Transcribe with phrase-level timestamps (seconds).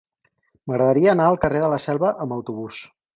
[0.69, 2.81] M'agradaria anar al carrer de la Selva amb autobús.